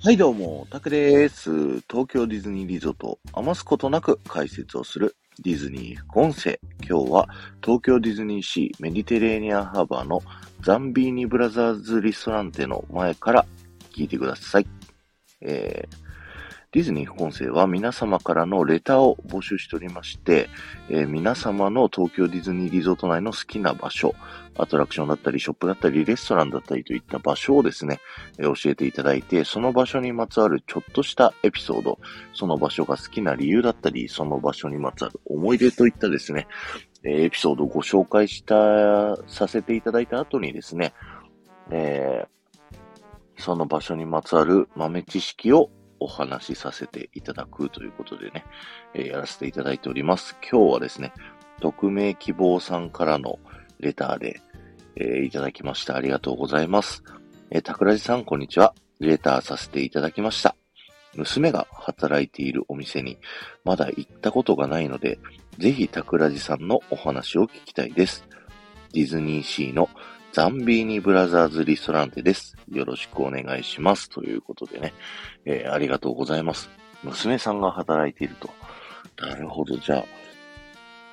[0.00, 1.80] はいどうも、たくです。
[1.90, 6.60] 東京ディズニーリゾート余すことなく解説をするディズニー副音声。
[6.88, 7.28] 今日は
[7.60, 10.22] 東京ディズニーシーメディテレーニアンハーバーの
[10.60, 13.44] ザンビーニブラザーズリストランテの前から
[13.90, 14.68] 聞いてください。
[15.40, 16.07] えー
[16.70, 20.50] ディズニー副音声は皆様からのレターを募集しておりまして、
[20.90, 24.14] えー、皆様の東京ディズニーリゾート内の好きな場所、
[24.58, 28.00] アトラクションだったり、ショップだったり、レストランだったりといった場所をですね、
[28.38, 32.00] えー、教えていただいて、その場所にまつわるちょっとしたエピソード、
[32.34, 36.48] その場所が好きな理由だったり、その場所にまつわる思い出といったですね、
[37.02, 40.92] えエピソードをご紹介した、させていただいた後にですね、
[41.70, 48.44] えー、その場所にまつわる豆知識をお話しさせていただくということでね、
[48.94, 50.36] えー、やらせていただいております。
[50.42, 51.12] 今日はですね、
[51.60, 53.38] 匿名希望さんからの
[53.80, 54.40] レターで、
[54.96, 55.96] えー、いただきました。
[55.96, 57.02] ありがとうございます。
[57.50, 58.74] えー、桜地さん、こんにちは。
[59.00, 60.56] レターさせていただきました。
[61.14, 63.18] 娘が働いているお店に
[63.64, 65.18] まだ行ったことがないので、
[65.58, 68.24] ぜひ桜地さんのお話を聞きたいです。
[68.92, 69.88] ディズニーシーの
[70.32, 72.56] ザンビーニブラザーズリストランテです。
[72.70, 74.10] よろしくお願いします。
[74.10, 74.92] ということでね、
[75.44, 76.68] えー、ありがとうございます。
[77.02, 78.50] 娘さんが働いていると。
[79.16, 79.76] なるほど。
[79.76, 80.04] じゃあ、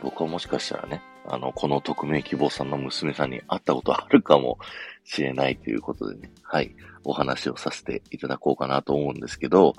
[0.01, 4.57] 僕はもしかしたらね、あの、この匿名希望さんの娘さんに会ったことあるかも
[5.03, 9.73] しれないということでね、はい、お話をさせていただこうかなと思うんですけど、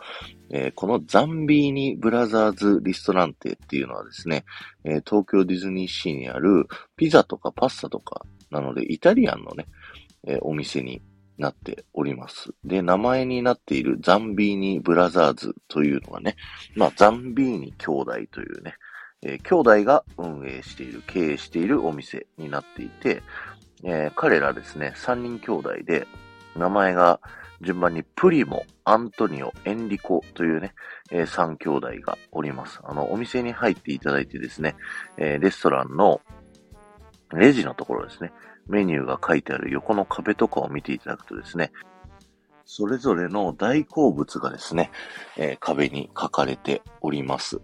[0.51, 4.45] えー、このザンビーニブラザーズリストランテっていうのはですね、
[4.85, 6.67] えー、東京ディズニーシーにある
[6.97, 9.67] ピザとかパスタとかなので、イタリアンのね、
[10.27, 11.03] えー、お店に
[11.39, 12.51] なっております。
[12.65, 16.37] で、名前になっているザンビーニブラザーズというのはね、
[16.75, 18.75] まあ、ザンビーニ兄弟というね、
[19.27, 23.23] えー、兄弟が運営している、経営しているお店になっていて、
[23.83, 26.07] えー、彼らですね、3人兄弟で、
[26.55, 27.21] 名前が
[27.61, 30.75] 順番にプリモ、アントニオ、エンリコというね、
[31.11, 32.81] えー、3兄弟がおります。
[32.85, 34.77] あの、お店に入っていただいてですね、
[35.19, 36.21] えー、レストランの
[37.33, 38.33] レジのところですね、
[38.69, 41.73] メニューが書いてある横の壁とかを見ていただくとですね、
[42.65, 44.91] それぞれの大好物がですね、
[45.37, 47.61] えー、壁に書かれております。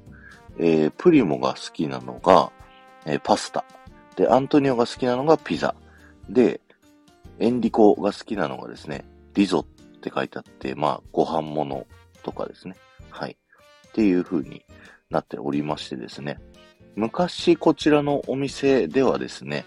[0.58, 2.50] えー、プリモが好きなのが、
[3.06, 3.64] えー、パスタ。
[4.16, 5.74] で、アントニオが好きなのがピザ。
[6.28, 6.60] で、
[7.38, 9.04] エンリコが好きなのがですね、
[9.34, 11.86] リゾって書いてあって、まあ、ご飯物
[12.22, 12.76] とかですね。
[13.10, 13.36] はい。
[13.88, 14.64] っていう風に
[15.10, 16.38] なっておりましてですね。
[16.94, 19.64] 昔こちらのお店ではですね、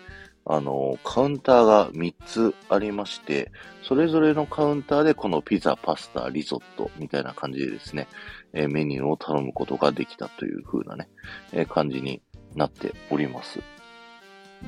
[0.47, 3.51] あの、カウンターが3つありまして、
[3.81, 8.07] それぞれのカウンターでこのピザ、パスタ、リゾットみたいな感じでですね、
[8.55, 11.09] えメニューを頼むことができたという風なね、
[11.51, 12.21] え感じに
[12.55, 13.59] なっております。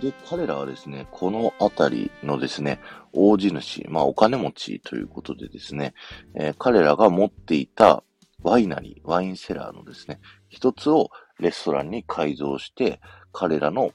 [0.01, 2.79] で、彼らはですね、このあたりのですね、
[3.13, 5.93] 大地主、まあお金持ちということでですね、
[6.35, 8.03] えー、彼らが持っていた
[8.43, 11.09] ワイナリー、ワインセラーのですね、一つを
[11.39, 12.99] レストランに改造して、
[13.31, 13.91] 彼らの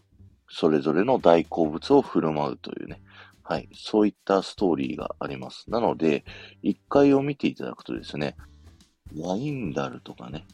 [0.48, 3.02] それぞれの大好物を振る舞うというね、
[3.42, 5.70] はい、そういったストーリーがあります。
[5.70, 6.24] なので、
[6.62, 8.36] 一回を見ていただくとですね、
[9.18, 10.46] ワインダルとかね、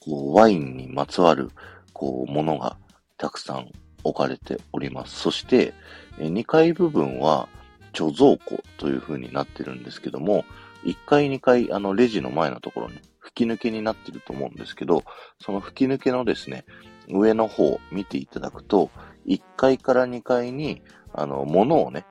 [0.00, 1.50] こう、ワインにまつわる、
[1.92, 2.76] こう、ものが
[3.16, 3.70] たくさん
[4.02, 5.16] 置かれております。
[5.16, 5.72] そして、
[6.18, 7.48] 2階部分は
[7.92, 10.44] 貯蔵庫という風になってるんですけども、
[10.84, 15.02] 1階2階、あの、レジの前のところに吹き抜けになってると思うんですけど、
[15.40, 16.64] その吹き抜けのですね、
[17.08, 18.90] 上の方見ていただくと、
[19.26, 20.82] 1階から2階に、
[21.12, 22.04] あの、物をね、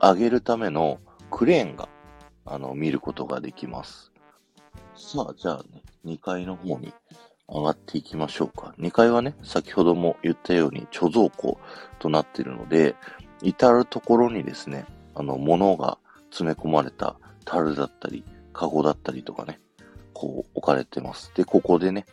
[0.00, 0.98] 上げるための
[1.30, 1.88] クレーンが、
[2.44, 4.07] あの、見ることができます。
[4.98, 6.92] さあ、じゃあね、2階の方に
[7.48, 8.74] 上がっていきましょうか。
[8.78, 11.58] 2階はね、先ほども言ったように貯蔵庫
[12.00, 12.96] となっているので、
[13.40, 15.98] 至るところにですね、あの、物が
[16.30, 19.60] 詰め込まれた樽だったり、カゴだったりとかね、
[20.12, 21.30] こう置かれてます。
[21.36, 22.04] で、ここでね、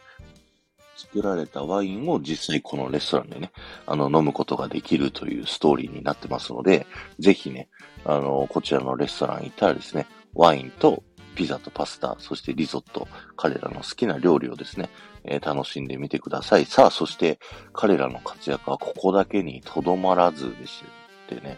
[0.96, 3.52] 作られたワインを実際このレストランでね、
[3.88, 6.85] あの、飲むことができるというストーリーになってますので、
[7.17, 7.67] ぜひね、
[8.05, 10.05] あの、こちらのレストラン行ったらですね、
[10.35, 11.03] ワインと
[11.35, 14.90] ピザとパスタ、そしてリゾット、彼らの好きな料理をですね、
[15.23, 16.66] えー、楽しんでみてください。
[16.66, 17.40] さあ、そして
[17.73, 20.84] 彼らの活躍はここだけにとどまらずでし
[21.28, 21.58] てね、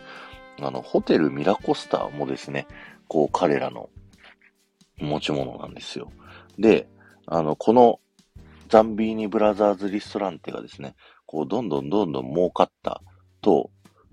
[0.60, 2.68] あの、ホテルミラコスターもですね、
[3.08, 3.90] こう彼らの
[4.98, 6.12] 持ち物なんですよ。
[6.58, 6.88] で、
[7.26, 8.00] あの、この
[8.70, 10.96] ザンビーニブラザーズリストランテがですね、
[11.26, 13.02] こう、どんどんどんどん儲かった
[13.42, 13.70] と、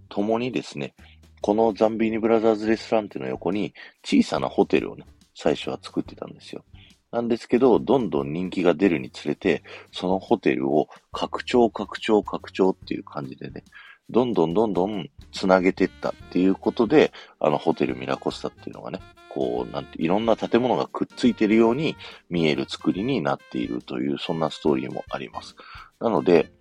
[0.08, 0.94] ともにですね、
[1.40, 3.74] このザンビーニブラザーズレストランテの横に
[4.04, 6.64] 小さなホテルをね、最初は作ってたんですよ。
[7.10, 13.64] なんですけど、どんどん人気が出るにつれて、そのホテルを拡張、拡張、拡張っていう感じでね、
[14.10, 19.00] どんどんどんどんつなげていったっていうことで、あの、ホテルミラコスタっていうのがね、
[19.30, 21.96] こう、なんて、いろんな建物がくっついてるように
[22.28, 25.56] 見える作りになっているという、そんなストーリーもあります。
[26.00, 26.52] なので、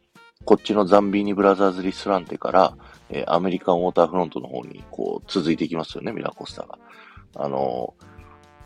[0.46, 2.78] こっちのザンビーニブラザーズリスランテから、
[3.10, 6.78] えー、アメリカンウォーターフロントの方に、こう、続いていきますよね、ミラコスタが。
[7.36, 8.13] あのー、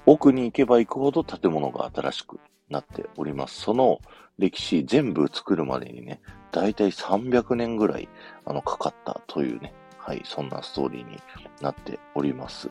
[0.07, 2.39] 奥に行けば行くほど建物が新しく
[2.69, 3.59] なっております。
[3.61, 3.99] その
[4.39, 6.21] 歴史全部作るまでにね、
[6.53, 8.07] だいたい300年ぐらい、
[8.45, 11.17] あの、かかったというね、はい、そんなストーリーに
[11.61, 12.69] なっております。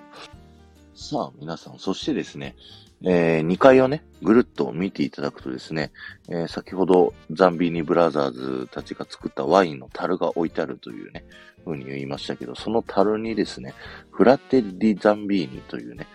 [0.94, 2.56] さあ、皆さん、そしてですね、
[3.04, 5.92] えー、2階をね、ぐるっと見ていただくとですね、
[6.30, 11.26] えー、先ほどザンビーニブラザーズたちが作ったワインの樽が置いてあるというね、
[11.66, 13.74] 風に言いましたけど、その樽にですね、
[14.10, 16.06] フラテリザンビーニというね、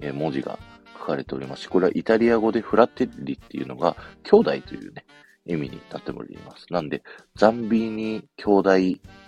[0.00, 0.58] え、文字が
[0.98, 5.04] 書かれておりまし、これはイタリア語でフラテッリっていうのが兄弟というね、
[5.46, 6.66] 意味になっております。
[6.70, 7.02] なんで、
[7.34, 8.78] ザンビーニ兄弟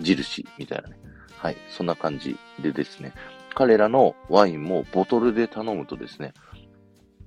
[0.01, 0.99] 印みたいなね。
[1.39, 3.13] はい、そんな感じでですね、
[3.55, 6.33] 彼らのワインもボトルで頼むとですね、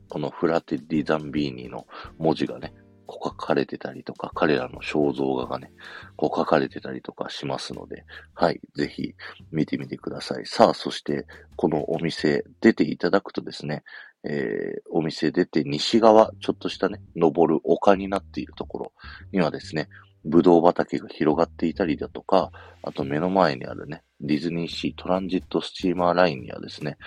[0.09, 1.85] このフラテッリザンビーニの
[2.17, 2.73] 文字がね、
[3.07, 5.71] こう書かれてたりとか、彼らの肖像画がね、
[6.15, 8.05] こう書かれてたりとかしますので、
[8.35, 9.15] はい、ぜひ
[9.51, 10.45] 見てみてください。
[10.45, 11.25] さあ、そして、
[11.55, 13.83] このお店出ていただくとですね、
[14.23, 18.91] えー、お店出て西側、ちょっとしたね、登る丘になっているところ
[19.31, 19.89] にはですね、
[20.25, 22.51] ブドウ畑が広がっていたりだとか、
[22.83, 26.97] あと目の前にあるね、ディズニーシートランジットスチーマーラインにはですね、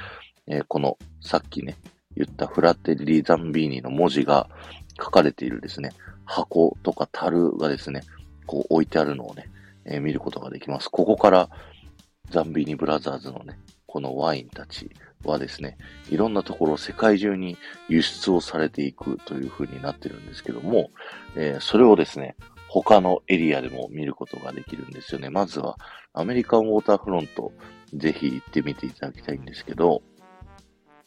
[0.47, 1.77] えー、このさっきね、
[2.17, 4.49] 言ったフラッテリーザンビーニの文字が
[5.01, 5.91] 書かれているですね、
[6.25, 8.03] 箱とか樽がですね、
[8.47, 9.51] こう置いてあるのをね、
[9.85, 10.89] えー、見ることができます。
[10.89, 11.49] ここから
[12.31, 14.91] ザンビニブラザーズのね、このワインたち
[15.25, 15.77] はですね、
[16.11, 17.57] いろんなところ世界中に
[17.89, 20.91] 輸出をされていくという風になってるんですけども、
[21.37, 22.37] えー、それをですね、
[22.69, 25.29] 他のエリアでも見ることができるんですよね。
[25.29, 25.77] まずは
[26.13, 27.53] アメリカンウォーターフロント、
[27.95, 30.03] ぜひ行ってみていただきたいんですけど、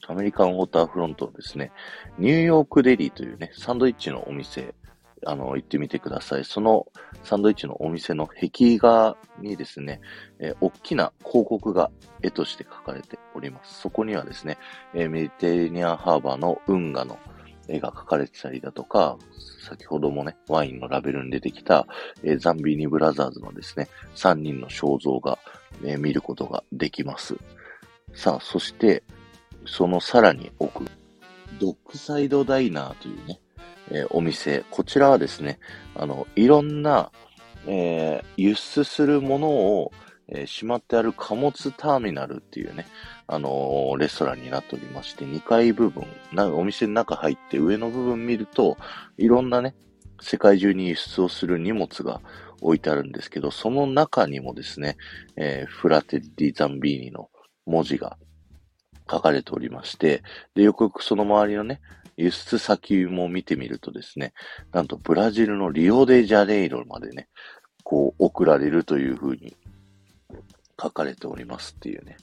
[0.08, 1.72] アメリカンウォーターフロントですね、
[2.18, 4.76] ニューヨークデリーというね、サンドイッチのお店、
[5.26, 6.46] あの、行ってみてください。
[6.46, 6.86] その
[7.24, 10.02] サンドイッチのお店の壁画にですね、
[10.40, 11.92] えー、大きな広告が
[12.22, 13.80] 絵として書かれております。
[13.80, 14.58] そこにはですね、
[14.94, 17.18] えー、メディテレニアンハーバーの運河の
[17.68, 19.18] 絵が描かれてたりだとか、
[19.66, 21.88] 先ほどもね、ワインのラベルに出てきた、
[22.24, 25.40] えー、ザンビーニブラザーズのですね、3人の肖像が、
[25.86, 27.36] え、見ることができます。
[28.14, 29.04] さあ、そして、
[29.66, 30.86] そのさらに奥、
[31.60, 33.40] ドックサイドダイナーというね、
[33.92, 34.64] えー、お店。
[34.70, 35.60] こちらはですね、
[35.96, 37.12] あの、いろんな、
[37.68, 39.92] えー、輸出するものを、
[40.28, 42.88] えー、しまってある貨物ターミナルっていうね、
[43.28, 48.78] あのー、レストランになっておりまして、2階部分、なお店の中入って上の部分見ると、
[49.18, 49.76] いろんなね、
[50.22, 52.22] 世界中に輸出をする荷物が
[52.62, 54.98] 置いてあるんですけど、その中にもですね、
[55.36, 57.30] えー、フラテディザンビーニの
[57.66, 58.18] 文字が
[59.10, 60.24] 書かれておりまして、
[60.56, 61.82] で、よくよくその周りのね、
[62.18, 64.34] 輸出先も見てみるとですね、
[64.72, 67.28] なんとブラジルのリオデジャネイロまでね、
[67.84, 69.56] こう送られるという風に
[70.82, 72.18] 書かれておりますっていうね。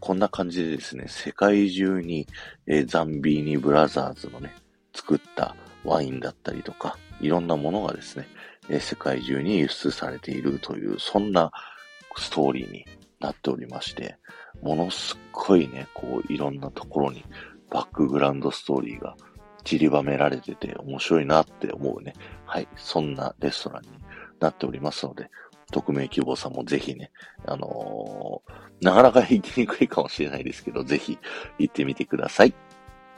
[0.00, 2.26] こんな感じでですね、世界中に、
[2.66, 4.54] えー、ザンビーニブラザーズのね、
[4.94, 8.26] 作ったワインだったりとか、いろんなものがですね、
[8.68, 11.50] えー、世界中に輸出されているという、そんな
[12.16, 12.86] ストーリーに
[13.20, 14.16] なっておりまして、
[14.64, 17.22] ものすっごいね、こういろんなところに
[17.70, 19.14] バックグラウンドストーリーが
[19.62, 22.14] 散りばめられてて面白いなって思うね。
[22.46, 22.68] はい。
[22.76, 23.88] そんなレストランに
[24.40, 25.30] なっておりますので、
[25.70, 27.10] 匿名希望さんもぜひね、
[27.46, 31.18] あのー、なかなか行きにくいかもしれないですけど、ぜひ
[31.58, 32.54] 行ってみてください。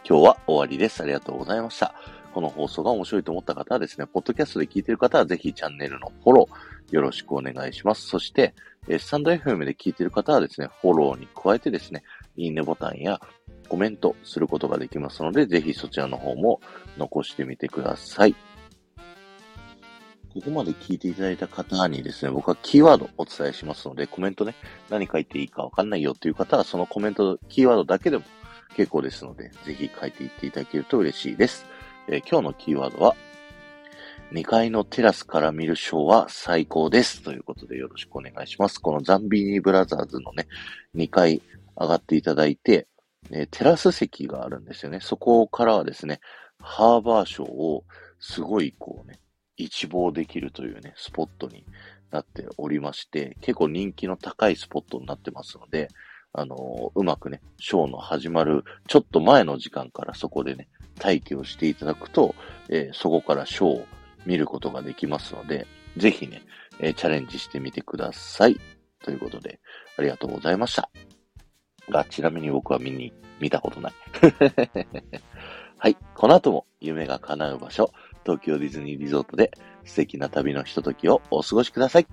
[0.08, 1.02] 今日は終わりです。
[1.02, 1.94] ありがとうございました。
[2.34, 8.06] この放送が面白いと思った方はですね、ポッドキャストで聞いている方はぜひチャンネルのフォローよろしくお願いします。
[8.06, 8.54] そして、
[8.98, 12.04] スタンド FM で聞いている方はですね、フォローに加えてですね、
[12.36, 13.20] いいねボタンや
[13.68, 16.60] コメントすることができますので、ぜひそちらの方も
[16.96, 18.34] 残してみてください。
[20.34, 24.54] ここまで聞いていただいた方にですね、僕はキーワードお伝えしますので、コメントね、
[24.90, 28.24] 何書いていいかわかんないよっていう方は、そのコメント、キーワードだけでも
[28.76, 31.64] 結構ですので、ぜひ書いていっていただけると嬉しいです。
[32.08, 33.16] えー、今日のキーワードは、
[34.32, 37.22] 2階のテラスから見るショーは最高です。
[37.22, 38.80] ということでよろしくお願いします。
[38.80, 40.48] このザンビーニブラザーズのね、
[40.96, 41.42] 2階
[41.78, 42.88] 上がっていただいて、
[43.30, 44.98] えテラス席があるんですよね。
[45.00, 46.20] そこからはですね、
[46.58, 47.84] ハーバーショーを
[48.18, 49.20] すごいこうね、
[49.56, 51.64] 一望できるというね、スポットに
[52.10, 55.88] なっておりまして、結構人気の高いスポットになってますので、
[56.32, 60.68] あの、うまくね、ショーの始まるちょっと前の時間からそこでね、
[61.02, 62.34] 待機をしていただくと、
[62.68, 63.86] えー、そこからショーを
[64.26, 65.66] 見ることができますので、
[65.96, 66.42] ぜひね、
[66.80, 68.60] えー、チャレンジしてみてください。
[69.02, 69.60] ということで、
[69.96, 70.90] ありがとうございました。
[71.88, 73.92] が、ちなみに僕は見に、見たことない。
[75.78, 75.96] はい。
[76.14, 77.92] この後も夢が叶う場所、
[78.24, 79.52] 東京ディズニーリゾートで
[79.84, 82.06] 素敵な旅のひとときをお過ごしください。